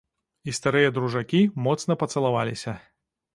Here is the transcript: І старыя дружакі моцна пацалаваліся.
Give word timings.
І 0.51 0.53
старыя 0.59 0.89
дружакі 0.95 1.41
моцна 1.67 1.99
пацалаваліся. 2.05 2.77